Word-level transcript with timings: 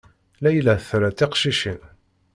Layla 0.43 0.75
tra 0.87 1.09
tiqcicin. 1.17 1.79